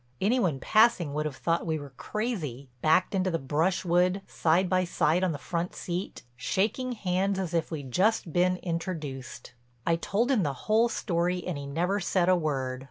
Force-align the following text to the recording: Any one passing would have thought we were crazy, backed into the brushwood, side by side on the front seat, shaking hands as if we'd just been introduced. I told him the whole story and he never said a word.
Any 0.19 0.39
one 0.39 0.59
passing 0.59 1.13
would 1.13 1.27
have 1.27 1.35
thought 1.35 1.67
we 1.67 1.77
were 1.77 1.91
crazy, 1.91 2.69
backed 2.81 3.13
into 3.13 3.29
the 3.29 3.37
brushwood, 3.37 4.23
side 4.25 4.67
by 4.67 4.83
side 4.83 5.23
on 5.23 5.31
the 5.31 5.37
front 5.37 5.75
seat, 5.75 6.23
shaking 6.35 6.93
hands 6.93 7.37
as 7.37 7.53
if 7.53 7.69
we'd 7.69 7.91
just 7.91 8.33
been 8.33 8.57
introduced. 8.63 9.53
I 9.85 9.97
told 9.97 10.31
him 10.31 10.41
the 10.41 10.53
whole 10.65 10.89
story 10.89 11.45
and 11.45 11.55
he 11.55 11.67
never 11.67 11.99
said 11.99 12.29
a 12.29 12.35
word. 12.35 12.79